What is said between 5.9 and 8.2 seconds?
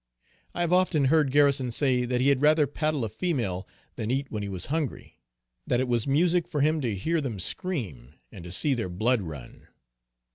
music for him to hear them scream,